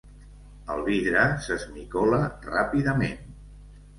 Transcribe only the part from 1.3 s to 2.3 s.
s'esmicola